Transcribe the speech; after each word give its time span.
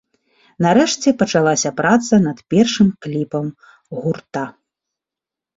Нарэшце, 0.65 1.13
пачалася 1.19 1.71
праца 1.81 2.13
над 2.25 2.37
першым 2.53 2.89
кліпам 3.07 3.45
гурта. 3.99 4.43